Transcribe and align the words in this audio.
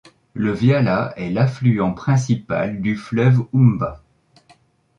La 0.33 0.51
Viala 0.51 1.13
est 1.15 1.29
l'affluent 1.29 1.91
principal 1.93 2.81
du 2.81 2.95
fleuve 2.97 3.45
Oumba. 3.53 4.01